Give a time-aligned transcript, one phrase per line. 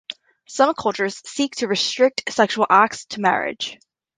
[0.47, 3.77] Some cultures seek to restrict sexual acts to marriage.